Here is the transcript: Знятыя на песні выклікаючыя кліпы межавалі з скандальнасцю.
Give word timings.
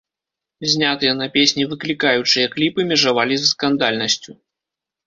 Знятыя 0.71 1.13
на 1.19 1.27
песні 1.35 1.67
выклікаючыя 1.75 2.51
кліпы 2.57 2.89
межавалі 2.95 3.35
з 3.45 3.55
скандальнасцю. 3.55 4.31